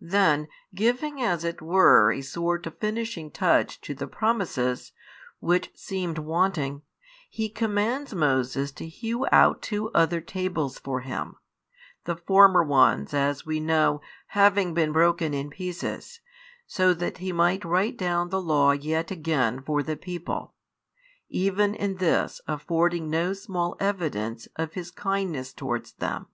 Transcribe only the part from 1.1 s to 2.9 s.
as it were a sort of